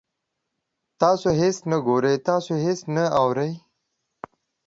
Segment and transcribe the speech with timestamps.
[1.01, 3.51] تاسو هیڅ نه ګورئ، تاسو هیڅ نه اورئ